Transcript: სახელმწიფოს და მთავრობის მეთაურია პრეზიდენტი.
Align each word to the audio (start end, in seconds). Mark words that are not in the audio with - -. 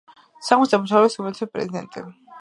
სახელმწიფოს 0.45 0.71
და 0.75 0.79
მთავრობის 0.85 1.19
მეთაურია 1.25 1.53
პრეზიდენტი. 1.59 2.09